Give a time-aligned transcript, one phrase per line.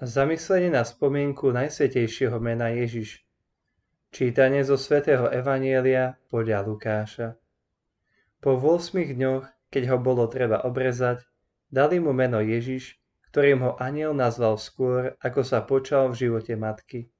[0.00, 3.20] Zamyslenie na spomienku Najsvetejšieho mena Ježiš.
[4.08, 7.36] Čítanie zo svätého Evanielia podľa Lukáša.
[8.40, 11.20] Po 8 dňoch, keď ho bolo treba obrezať,
[11.68, 12.96] dali mu meno Ježiš,
[13.28, 17.12] ktorým ho aniel nazval skôr, ako sa počal v živote matky.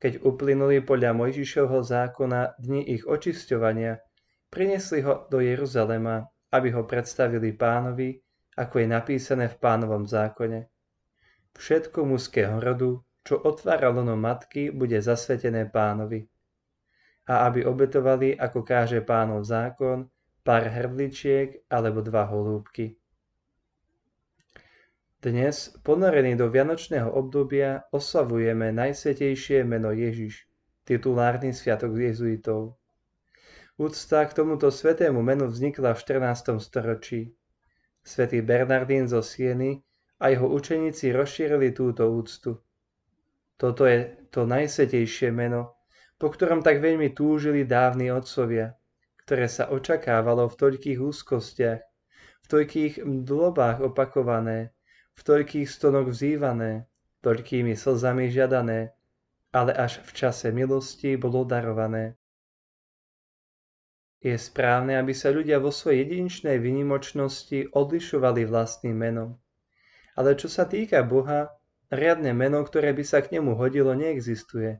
[0.00, 4.00] Keď uplynuli podľa Mojžišovho zákona dni ich očisťovania,
[4.48, 8.16] priniesli ho do Jeruzalema, aby ho predstavili pánovi,
[8.56, 10.64] ako je napísané v pánovom zákone–
[11.54, 16.26] Všetko mužského rodu, čo otvára lono matky, bude zasvetené pánovi.
[17.24, 20.10] A aby obetovali, ako káže pánov zákon,
[20.44, 23.00] pár hrdličiek alebo dva holúbky.
[25.24, 30.44] Dnes, ponorený do vianočného obdobia, oslavujeme najsvetejšie meno Ježiš,
[30.84, 32.76] titulárny sviatok jezuitov.
[33.80, 36.60] Úcta k tomuto svetému menu vznikla v 14.
[36.60, 37.32] storočí.
[38.04, 39.80] Svetý Bernardín zo Sieny
[40.20, 42.60] a jeho učeníci rozšírili túto úctu.
[43.54, 45.78] Toto je to najsvetejšie meno,
[46.18, 48.74] po ktorom tak veľmi túžili dávni otcovia,
[49.26, 51.80] ktoré sa očakávalo v toľkých úzkostiach,
[52.44, 54.74] v toľkých mdlobách opakované,
[55.14, 56.84] v toľkých stonok vzývané,
[57.22, 58.92] toľkými slzami žiadané,
[59.54, 62.18] ale až v čase milosti bolo darované.
[64.24, 69.36] Je správne, aby sa ľudia vo svojej jedinečnej vynimočnosti odlišovali vlastným menom.
[70.14, 71.50] Ale čo sa týka Boha,
[71.90, 74.78] riadne meno, ktoré by sa k nemu hodilo, neexistuje.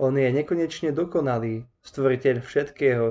[0.00, 3.06] On je nekonečne dokonalý, stvoriteľ všetkého,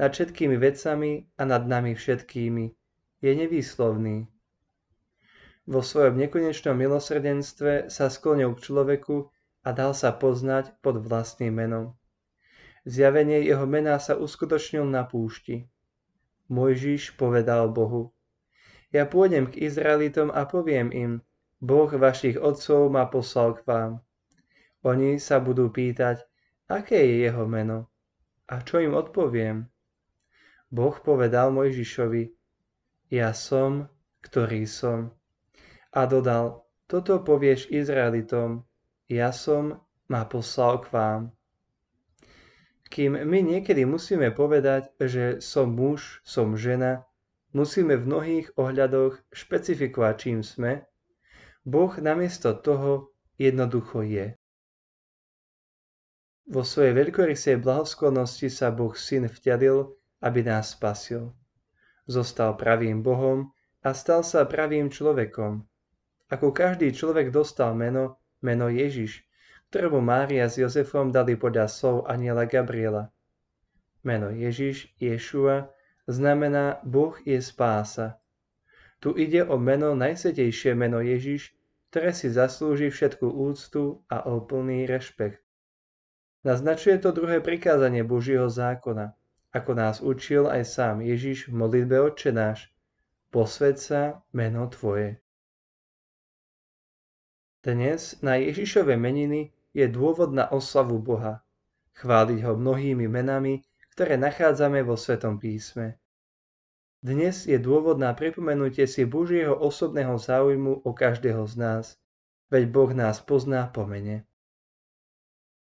[0.00, 2.64] nad všetkými vecami a nad nami všetkými.
[3.20, 4.24] Je nevýslovný.
[5.68, 9.28] Vo svojom nekonečnom milosrdenstve sa sklonil k človeku
[9.60, 11.94] a dal sa poznať pod vlastným menom.
[12.88, 15.68] Zjavenie jeho mena sa uskutočnil na púšti.
[16.48, 18.16] Mojžiš povedal Bohu,
[18.90, 21.12] ja pôjdem k Izraelitom a poviem im,
[21.60, 23.92] Boh vašich otcov ma poslal k vám.
[24.82, 26.24] Oni sa budú pýtať,
[26.66, 27.92] aké je jeho meno.
[28.48, 29.68] A čo im odpoviem?
[30.72, 32.32] Boh povedal Mojžišovi,
[33.12, 33.90] ja som,
[34.24, 35.12] ktorý som.
[35.92, 38.64] A dodal, toto povieš Izraelitom,
[39.10, 41.22] ja som, ma poslal k vám.
[42.90, 47.06] Kým my niekedy musíme povedať, že som muž, som žena,
[47.52, 50.86] musíme v mnohých ohľadoch špecifikovať, čím sme,
[51.66, 54.26] Boh namiesto toho jednoducho je.
[56.50, 59.86] Vo svojej veľkorysej blahosklonnosti sa Boh Syn vťadil,
[60.24, 61.30] aby nás spasil.
[62.10, 63.54] Zostal pravým Bohom
[63.86, 65.62] a stal sa pravým človekom.
[66.30, 69.22] Ako každý človek dostal meno, meno Ježiš,
[69.70, 73.14] ktorému Mária s Jozefom dali podľa slov aniela Gabriela.
[74.02, 75.70] Meno Ježiš, Ješua,
[76.10, 78.18] znamená Boh je spása.
[78.98, 81.54] Tu ide o meno najsvetejšie meno Ježiš,
[81.90, 85.40] ktoré si zaslúži všetku úctu a úplný rešpekt.
[86.44, 89.14] Naznačuje to druhé prikázanie Božieho zákona,
[89.54, 92.70] ako nás učil aj sám Ježiš v modlitbe Otče náš.
[93.30, 95.22] Posved sa meno Tvoje.
[97.60, 101.44] Dnes na Ježišove meniny je dôvod na oslavu Boha.
[101.94, 103.60] Chváliť ho mnohými menami,
[103.94, 106.00] ktoré nachádzame vo Svetom písme.
[107.00, 111.84] Dnes je dôvod na pripomenutie si Božieho osobného záujmu o každého z nás,
[112.52, 114.28] veď Boh nás pozná po mene.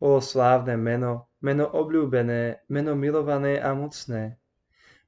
[0.00, 4.40] O slávne meno, meno obľúbené, meno milované a mocné.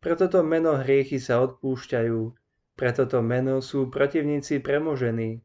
[0.05, 2.21] Pre toto meno hriechy sa odpúšťajú,
[2.77, 5.41] pre toto meno sú protivníci premožení,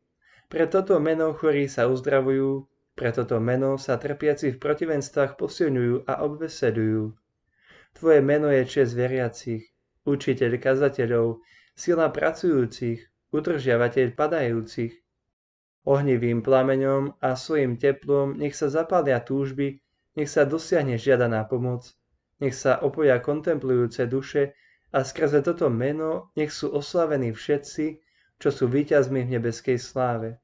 [0.51, 6.23] pre toto meno chorí sa uzdravujú, pre toto meno sa trpiaci v protivenstvách posilňujú a
[6.25, 7.13] obvesedujú.
[7.97, 9.65] Tvoje meno je čest veriacich,
[10.05, 11.41] učiteľ kazateľov,
[11.73, 13.01] sila pracujúcich,
[13.33, 14.93] udržiavateľ padajúcich.
[15.81, 19.81] Ohnivým plameňom a svojim teplom nech sa zapália túžby,
[20.13, 21.89] nech sa dosiahne žiadaná pomoc,
[22.37, 24.53] nech sa opoja kontemplujúce duše
[24.93, 27.97] a skrze toto meno nech sú oslavení všetci,
[28.37, 30.37] čo sú víťazmi v nebeskej sláve.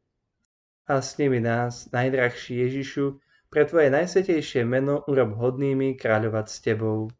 [0.90, 3.22] A s nimi nás, najdrahší Ježišu,
[3.54, 7.12] pre Tvoje najsvetejšie meno urob hodnými kráľovať s Tebou.